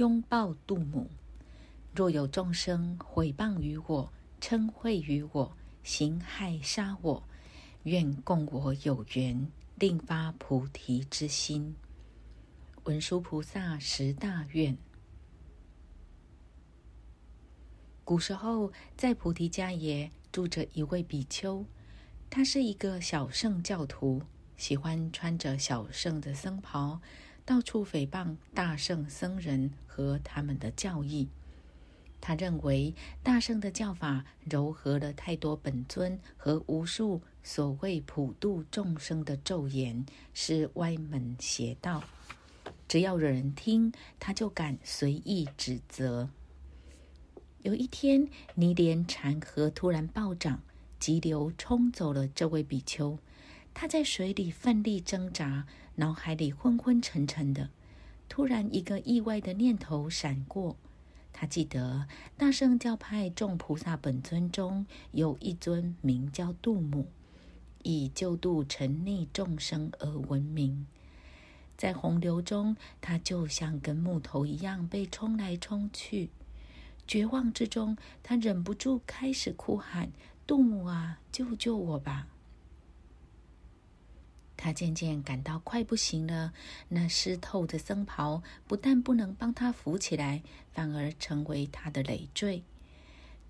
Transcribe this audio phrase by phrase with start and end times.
[0.00, 1.10] 拥抱杜母。
[1.94, 7.22] 若有众生毁谤于我、称讳于我、行害杀我，
[7.82, 11.76] 愿供我有缘，令发菩提之心。
[12.84, 14.74] 文殊菩萨十大愿。
[18.02, 21.62] 古时候，在菩提迦耶住着一位比丘，
[22.30, 24.22] 他是一个小圣教徒，
[24.56, 26.98] 喜欢穿着小圣的僧袍。
[27.44, 31.28] 到处诽谤大圣僧人和他们的教义。
[32.20, 42.04] 他认为大圣的教法糅合了太多本尊和无数所谓普度众生的咒言，是歪门邪道。
[42.86, 46.28] 只要有人听，他就敢随意指责。
[47.62, 50.60] 有一天，尼连禅河突然暴涨，
[50.98, 53.18] 急流冲走了这位比丘。
[53.72, 55.66] 他在水里奋力挣扎。
[56.00, 57.68] 脑海里昏昏沉沉的，
[58.26, 60.78] 突然一个意外的念头闪过。
[61.30, 67.06] 他记得大圣教派众菩萨本尊中有一尊名叫度母，
[67.82, 70.86] 以救度沉溺众生而闻名。
[71.76, 76.30] 在洪流中，他就像跟木头一样被冲来冲去。
[77.06, 80.10] 绝望之中，他忍不住开始哭喊
[80.48, 82.28] ：“度母啊，救救我吧！”
[84.62, 86.52] 他渐渐感到快不行了，
[86.88, 90.42] 那湿透的僧袍不但不能帮他扶起来，
[90.74, 92.62] 反而成为他的累赘。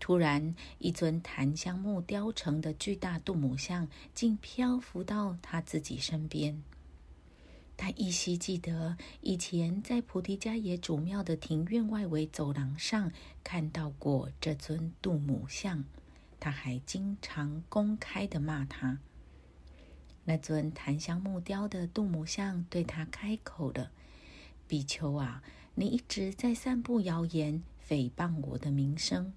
[0.00, 6.60] 突然，一尊檀香木雕成的巨大度母像竟漂浮到他自己身边。
[7.76, 13.12] 他依稀记得以前在菩提迦耶主庙的庭院外围走廊上
[13.44, 15.84] 看到过这尊度母像，
[16.40, 18.98] 他还经常公开的骂他。
[20.28, 23.92] 那尊檀香木雕的杜母像对他开口了
[24.66, 25.40] ：“比丘啊，
[25.76, 29.32] 你一直在散布谣言，诽谤我的名声，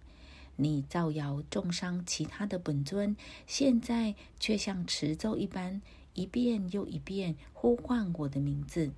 [0.55, 5.79] 你造谣重伤其他的本尊，现在却像持咒一般，
[6.15, 8.91] 一遍又一遍呼唤我的名字，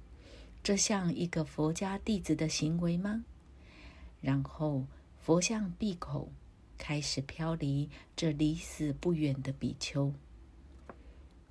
[0.63, 3.25] 这像一个佛家弟子的行为吗？”
[4.21, 4.85] 然后
[5.19, 6.31] 佛像闭口，
[6.77, 10.13] 开始飘离这离死不远的比丘。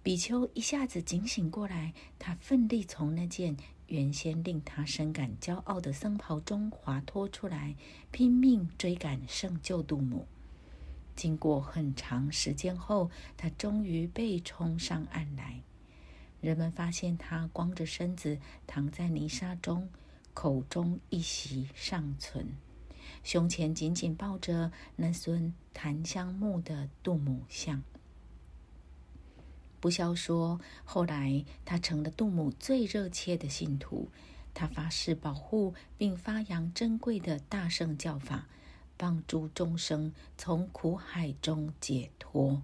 [0.02, 3.54] 比丘一下子警醒过来，他奋力从那件
[3.88, 7.76] 原先令他深感骄傲的僧袍中滑脱出来，
[8.10, 10.26] 拼命追赶圣救度母。
[11.14, 15.60] 经过很长时间后，他终于被冲上岸来。
[16.40, 19.90] 人们发现他光着身子躺在泥沙中，
[20.32, 22.56] 口中一息尚存，
[23.22, 27.82] 胸前紧紧抱着那尊檀香木的度母像。
[29.80, 34.08] 不消说，后来他成了杜牧最热切的信徒。
[34.52, 38.46] 他发誓保护并发扬珍贵的大圣教法，
[38.96, 42.62] 帮助众生从苦海中解脱。